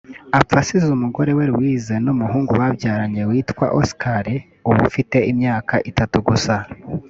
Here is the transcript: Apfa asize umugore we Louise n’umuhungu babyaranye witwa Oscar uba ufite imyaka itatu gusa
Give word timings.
Apfa 0.37 0.55
asize 0.63 0.87
umugore 0.93 1.31
we 1.37 1.43
Louise 1.51 1.93
n’umuhungu 2.05 2.51
babyaranye 2.61 3.21
witwa 3.29 3.65
Oscar 3.79 4.25
uba 4.69 4.81
ufite 4.89 5.17
imyaka 5.31 5.75
itatu 5.89 6.17
gusa 6.27 6.53